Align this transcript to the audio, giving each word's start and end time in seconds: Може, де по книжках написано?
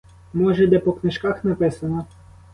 Може, 0.33 0.67
де 0.67 0.79
по 0.79 0.93
книжках 0.93 1.43
написано? 1.43 2.05